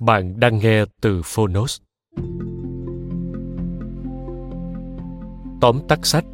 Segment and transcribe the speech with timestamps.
[0.00, 1.80] Bạn đang nghe từ Phonos.
[5.60, 6.24] Tóm tắt sách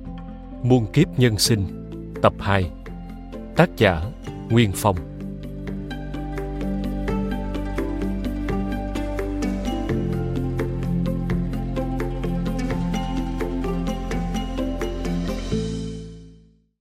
[0.62, 1.90] Muôn kiếp nhân sinh,
[2.22, 2.70] Tập 2
[3.56, 4.02] Tác giả
[4.50, 4.96] Nguyên Phong.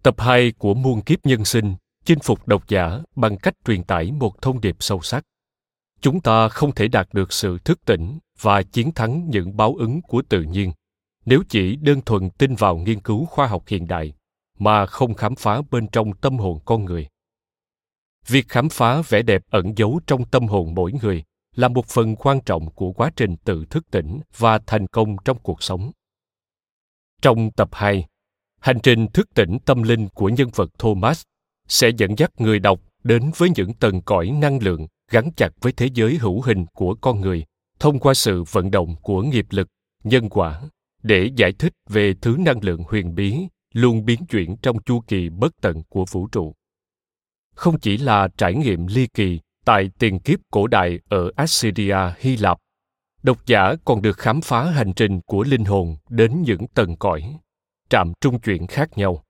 [0.03, 4.11] Tập 2 của Muôn kiếp nhân sinh, chinh phục độc giả bằng cách truyền tải
[4.11, 5.23] một thông điệp sâu sắc
[6.02, 10.02] chúng ta không thể đạt được sự thức tỉnh và chiến thắng những báo ứng
[10.02, 10.74] của tự nhiên
[11.26, 14.14] nếu chỉ đơn thuần tin vào nghiên cứu khoa học hiện đại
[14.60, 17.08] mà không khám phá bên trong tâm hồn con người
[18.28, 21.23] việc khám phá vẻ đẹp ẩn giấu trong tâm hồn mỗi người
[21.56, 25.40] là một phần quan trọng của quá trình tự thức tỉnh và thành công trong
[25.40, 25.92] cuộc sống.
[27.22, 28.05] Trong tập 2,
[28.60, 31.23] hành trình thức tỉnh tâm linh của nhân vật Thomas
[31.67, 35.71] sẽ dẫn dắt người đọc đến với những tầng cõi năng lượng gắn chặt với
[35.71, 37.45] thế giới hữu hình của con người,
[37.80, 39.67] thông qua sự vận động của nghiệp lực,
[40.04, 40.61] nhân quả,
[41.04, 43.38] để giải thích về thứ năng lượng huyền bí
[43.73, 46.55] luôn biến chuyển trong chu kỳ bất tận của vũ trụ.
[47.55, 52.37] Không chỉ là trải nghiệm ly kỳ tại tiền kiếp cổ đại ở assyria, hy
[52.37, 52.58] lạp,
[53.23, 57.37] độc giả còn được khám phá hành trình của linh hồn đến những tầng cõi,
[57.89, 59.23] trạm trung chuyển khác nhau,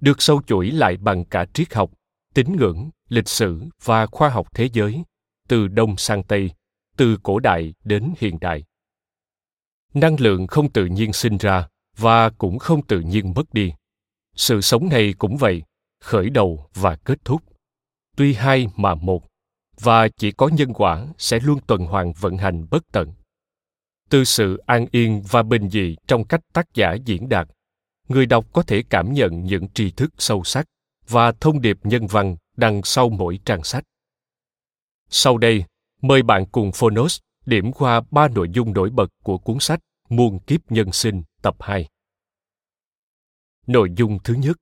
[0.00, 1.90] được sâu chuỗi lại bằng cả triết học
[2.34, 5.02] tín ngưỡng, lịch sử và khoa học thế giới,
[5.48, 6.50] từ đông sang tây,
[6.96, 8.64] từ cổ đại đến hiện đại.
[9.94, 13.72] Năng lượng không tự nhiên sinh ra và cũng không tự nhiên mất đi.
[14.36, 15.62] Sự sống này cũng vậy,
[16.00, 17.42] khởi đầu và kết thúc.
[18.16, 19.26] Tuy hai mà một,
[19.80, 23.12] và chỉ có nhân quả sẽ luôn tuần hoàn vận hành bất tận.
[24.10, 27.48] Từ sự an yên và bình dị trong cách tác giả diễn đạt,
[28.08, 30.66] người đọc có thể cảm nhận những tri thức sâu sắc
[31.08, 33.84] và thông điệp nhân văn đằng sau mỗi trang sách.
[35.08, 35.64] Sau đây,
[36.02, 40.38] mời bạn cùng Phonos điểm qua ba nội dung nổi bật của cuốn sách Muôn
[40.38, 41.88] kiếp nhân sinh tập 2.
[43.66, 44.56] Nội dung thứ nhất,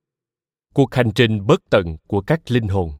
[0.73, 2.91] cuộc hành trình bất tận của các linh hồn.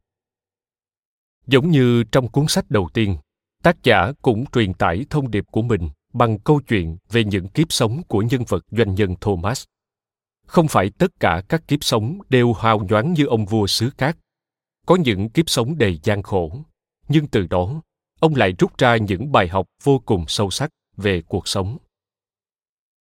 [1.46, 3.16] Giống như trong cuốn sách đầu tiên,
[3.62, 7.72] tác giả cũng truyền tải thông điệp của mình bằng câu chuyện về những kiếp
[7.72, 9.64] sống của nhân vật doanh nhân Thomas.
[10.46, 14.16] Không phải tất cả các kiếp sống đều hào nhoáng như ông vua xứ cát
[14.86, 16.64] có những kiếp sống đầy gian khổ,
[17.08, 17.82] nhưng từ đó,
[18.20, 21.78] ông lại rút ra những bài học vô cùng sâu sắc về cuộc sống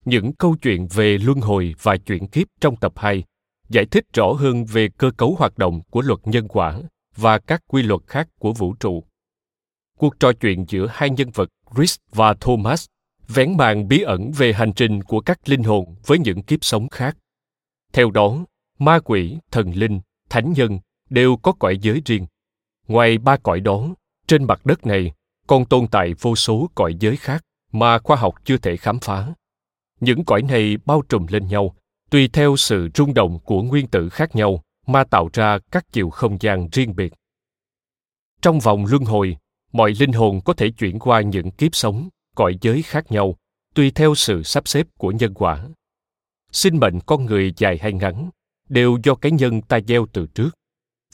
[0.07, 3.25] những câu chuyện về luân hồi và chuyển kiếp trong tập 2
[3.69, 6.81] giải thích rõ hơn về cơ cấu hoạt động của luật nhân quả
[7.17, 9.05] và các quy luật khác của vũ trụ.
[9.99, 12.87] Cuộc trò chuyện giữa hai nhân vật Chris và Thomas
[13.29, 16.89] vén màn bí ẩn về hành trình của các linh hồn với những kiếp sống
[16.89, 17.17] khác.
[17.97, 18.45] Theo đó,
[18.79, 20.79] ma quỷ, thần linh, thánh nhân
[21.11, 22.27] đều có cõi giới riêng.
[22.89, 23.89] Ngoài ba cõi đó,
[24.27, 25.13] trên mặt đất này
[25.47, 29.35] còn tồn tại vô số cõi giới khác mà khoa học chưa thể khám phá.
[30.01, 31.75] Những cõi này bao trùm lên nhau,
[32.11, 36.11] tùy theo sự rung động của nguyên tử khác nhau mà tạo ra các chiều
[36.11, 37.13] không gian riêng biệt.
[38.43, 39.37] Trong vòng luân hồi,
[39.73, 43.37] mọi linh hồn có thể chuyển qua những kiếp sống, cõi giới khác nhau,
[43.75, 45.67] tùy theo sự sắp xếp của nhân quả.
[46.53, 48.31] Sinh mệnh con người dài hay ngắn
[48.69, 50.51] đều do cái nhân ta gieo từ trước.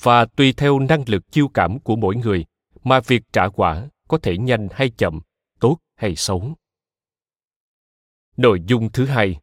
[0.02, 2.44] Và tùy theo năng lực chiêu cảm của mỗi người
[2.84, 5.20] mà việc trả quả có thể nhanh hay chậm,
[5.61, 6.55] tốt hay xấu.
[8.37, 9.37] Nội dung thứ hai,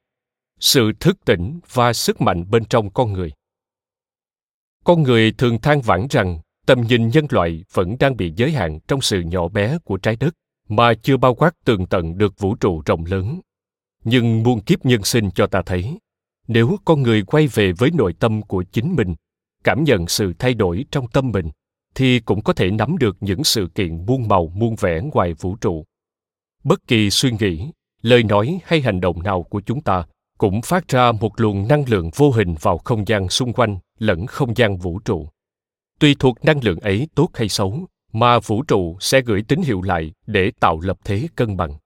[0.60, 3.32] sự thức tỉnh và sức mạnh bên trong con người.
[4.84, 8.80] Con người thường than vãn rằng tầm nhìn nhân loại vẫn đang bị giới hạn
[8.88, 10.34] trong sự nhỏ bé của trái đất
[10.68, 13.40] mà chưa bao quát tường tận được vũ trụ rộng lớn
[14.04, 15.98] nhưng muôn kiếp nhân sinh cho ta thấy,
[16.48, 19.16] nếu con người quay về với nội tâm của chính mình,
[19.64, 21.50] cảm nhận sự thay đổi trong tâm mình,
[21.96, 25.56] thì cũng có thể nắm được những sự kiện muôn màu muôn vẻ ngoài vũ
[25.56, 25.86] trụ.
[26.64, 30.04] Bất kỳ suy nghĩ, lời nói hay hành động nào của chúng ta
[30.38, 34.26] cũng phát ra một luồng năng lượng vô hình vào không gian xung quanh lẫn
[34.26, 35.28] không gian vũ trụ.
[36.00, 39.82] Tùy thuộc năng lượng ấy tốt hay xấu, mà vũ trụ sẽ gửi tín hiệu
[39.82, 41.78] lại để tạo lập thế cân bằng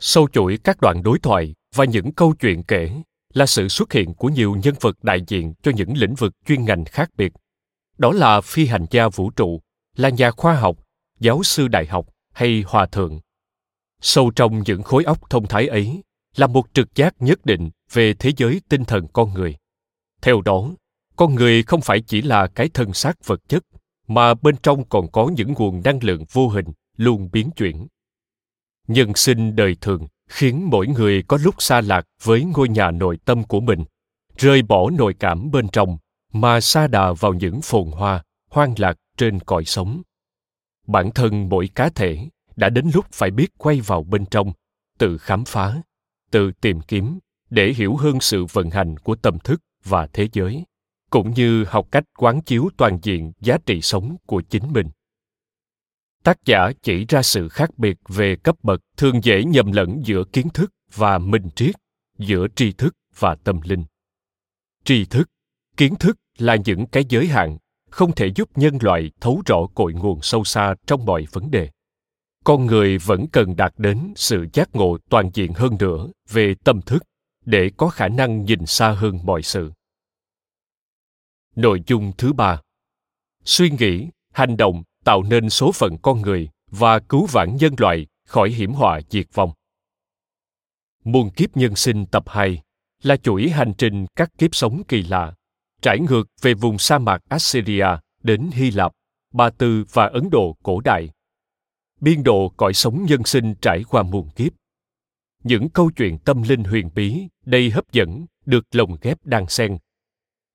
[0.00, 2.90] sâu chuỗi các đoạn đối thoại và những câu chuyện kể
[3.32, 6.64] là sự xuất hiện của nhiều nhân vật đại diện cho những lĩnh vực chuyên
[6.64, 7.32] ngành khác biệt.
[7.98, 9.60] Đó là phi hành gia vũ trụ,
[9.96, 10.76] là nhà khoa học,
[11.20, 13.20] giáo sư đại học hay hòa thượng.
[14.00, 16.02] Sâu trong những khối óc thông thái ấy
[16.36, 19.56] là một trực giác nhất định về thế giới tinh thần con người.
[20.22, 20.70] Theo đó,
[21.16, 23.64] con người không phải chỉ là cái thân xác vật chất,
[24.08, 27.86] mà bên trong còn có những nguồn năng lượng vô hình luôn biến chuyển
[28.92, 33.18] nhân sinh đời thường khiến mỗi người có lúc xa lạc với ngôi nhà nội
[33.24, 33.84] tâm của mình
[34.36, 35.98] rơi bỏ nội cảm bên trong
[36.32, 40.02] mà xa đà vào những phồn hoa, hoang lạc trên cõi sống.
[40.86, 42.18] Bản thân mỗi cá thể
[42.56, 44.52] đã đến lúc phải biết quay vào bên trong,
[44.98, 45.82] tự khám phá,
[46.30, 47.18] tự tìm kiếm
[47.50, 50.64] để hiểu hơn sự vận hành của tâm thức và thế giới,
[51.10, 54.86] cũng như học cách quán chiếu toàn diện giá trị sống của chính mình
[56.24, 60.24] tác giả chỉ ra sự khác biệt về cấp bậc thường dễ nhầm lẫn giữa
[60.32, 61.74] kiến thức và minh triết,
[62.18, 63.84] giữa tri thức và tâm linh.
[64.84, 65.30] Tri thức,
[65.76, 67.58] kiến thức là những cái giới hạn,
[67.90, 71.70] không thể giúp nhân loại thấu rõ cội nguồn sâu xa trong mọi vấn đề.
[72.44, 76.82] Con người vẫn cần đạt đến sự giác ngộ toàn diện hơn nữa về tâm
[76.82, 77.02] thức
[77.44, 79.72] để có khả năng nhìn xa hơn mọi sự.
[81.56, 82.60] Nội dung thứ ba.
[83.44, 88.06] Suy nghĩ hành động tạo nên số phận con người và cứu vãn nhân loại
[88.26, 89.52] khỏi hiểm họa diệt vong
[91.04, 92.62] muôn kiếp nhân sinh tập 2
[93.02, 95.34] là chuỗi hành trình các kiếp sống kỳ lạ
[95.82, 97.86] trải ngược về vùng sa mạc Assyria
[98.22, 98.92] đến Hy Lạp,
[99.34, 101.10] Ba Tư và Ấn Độ cổ đại.
[102.00, 104.52] Biên độ cõi sống nhân sinh trải qua muôn kiếp.
[105.44, 109.78] Những câu chuyện tâm linh huyền bí, đầy hấp dẫn, được lồng ghép đan xen.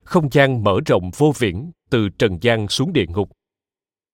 [0.04, 3.30] Không gian mở rộng vô viễn từ trần gian xuống địa ngục.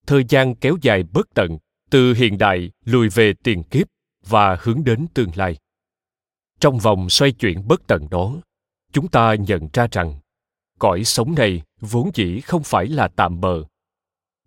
[0.06, 1.58] Thời gian kéo dài bất tận,
[1.90, 3.86] từ hiện đại lùi về tiền kiếp
[4.26, 5.56] và hướng đến tương lai.
[6.60, 8.34] Trong vòng xoay chuyển bất tận đó,
[8.92, 10.20] chúng ta nhận ra rằng
[10.78, 13.64] cõi sống này vốn dĩ không phải là tạm bờ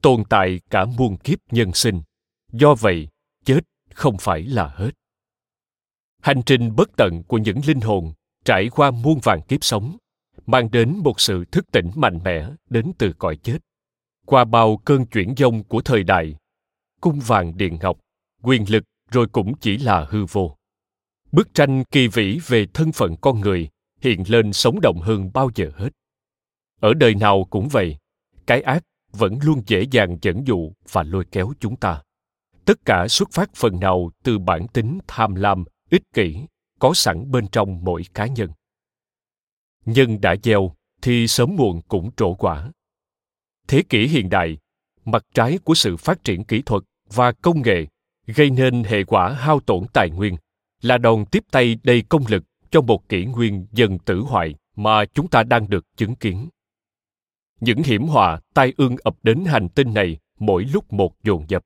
[0.05, 2.01] tồn tại cả muôn kiếp nhân sinh.
[2.51, 3.07] Do vậy
[3.45, 3.59] chết
[3.93, 4.91] không phải là hết.
[6.21, 8.13] Hành trình bất tận của những linh hồn
[8.45, 9.97] trải qua muôn vàng kiếp sống
[10.45, 13.57] mang đến một sự thức tỉnh mạnh mẽ đến từ cõi chết
[14.25, 16.35] qua bao cơn chuyển dông của thời đại.
[17.01, 17.99] Cung vàng điện ngọc,
[18.41, 20.57] quyền lực rồi cũng chỉ là hư vô.
[21.31, 23.69] Bức tranh kỳ vĩ về thân phận con người
[24.01, 25.89] hiện lên sống động hơn bao giờ hết.
[26.79, 27.97] Ở đời nào cũng vậy,
[28.47, 32.01] cái ác vẫn luôn dễ dàng dẫn dụ và lôi kéo chúng ta.
[32.65, 36.37] Tất cả xuất phát phần nào từ bản tính tham lam, ích kỷ
[36.79, 38.49] có sẵn bên trong mỗi cá nhân.
[39.85, 42.71] Nhân đã gieo thì sớm muộn cũng trổ quả
[43.67, 44.57] thế kỷ hiện đại,
[45.05, 47.85] mặt trái của sự phát triển kỹ thuật và công nghệ
[48.27, 50.35] gây nên hệ quả hao tổn tài nguyên,
[50.81, 55.05] là đòn tiếp tay đầy công lực cho một kỷ nguyên dần tử hoại mà
[55.05, 56.49] chúng ta đang được chứng kiến.
[57.59, 61.63] Những hiểm họa tai ương ập đến hành tinh này mỗi lúc một dồn dập.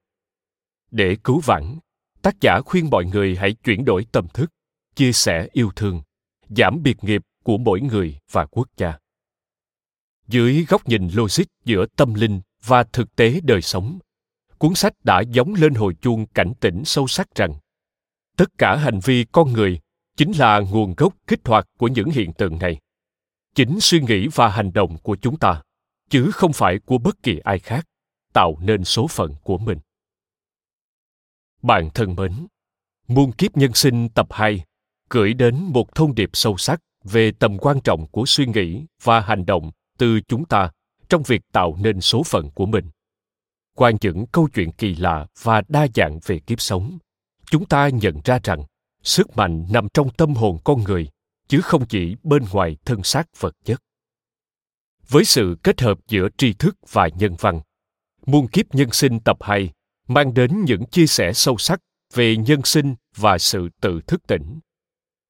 [0.92, 1.76] Để cứu vãn,
[2.22, 4.52] tác giả khuyên mọi người hãy chuyển đổi tâm thức,
[4.96, 6.02] chia sẻ yêu thương,
[6.50, 8.94] giảm biệt nghiệp của mỗi người và quốc gia
[10.30, 14.00] dưới góc nhìn logic giữa tâm linh và thực tế đời sống,
[14.58, 17.54] cuốn sách đã giống lên hồi chuông cảnh tỉnh sâu sắc rằng,
[18.38, 19.80] tất cả hành vi con người
[20.18, 22.78] chính là nguồn gốc kích hoạt của những hiện tượng này.
[23.56, 25.62] Chính suy nghĩ và hành động của chúng ta,
[26.10, 27.86] chứ không phải của bất kỳ ai khác,
[28.34, 29.80] tạo nên số phận của mình.
[31.62, 32.48] Bạn thân mến,
[33.08, 34.64] muôn kiếp nhân sinh tập 2
[35.10, 39.20] gửi đến một thông điệp sâu sắc về tầm quan trọng của suy nghĩ và
[39.20, 40.72] hành động từ chúng ta
[41.10, 42.90] trong việc tạo nên số phận của mình
[43.80, 46.98] qua những câu chuyện kỳ lạ và đa dạng về kiếp sống,
[47.52, 48.64] chúng ta nhận ra rằng
[49.04, 51.10] sức mạnh nằm trong tâm hồn con người,
[51.48, 53.82] chứ không chỉ bên ngoài thân xác vật chất
[55.10, 57.62] với sự kết hợp giữa tri thức và nhân văn.
[58.26, 59.72] Muôn kiếp nhân sinh tập 2
[60.08, 61.80] mang đến những chia sẻ sâu sắc
[62.14, 64.60] về nhân sinh và sự tự thức tỉnh.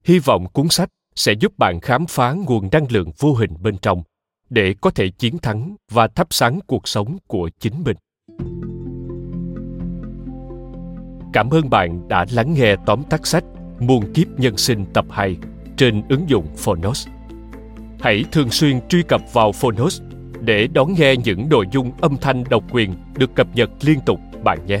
[0.04, 3.78] Hy vọng cuốn sách sẽ giúp bạn khám phá nguồn năng lượng vô hình bên
[3.78, 4.02] trong
[4.50, 7.96] để có thể chiến thắng và thắp sáng cuộc sống của chính mình.
[11.32, 13.44] Cảm ơn bạn đã lắng nghe tóm tắt sách
[13.80, 15.36] Muôn kiếp nhân sinh tập 2
[15.76, 17.08] trên ứng dụng Phonos.
[18.00, 20.02] Hãy thường xuyên truy cập vào Phonos
[20.40, 24.20] để đón nghe những nội dung âm thanh độc quyền được cập nhật liên tục
[24.44, 24.80] bạn nhé.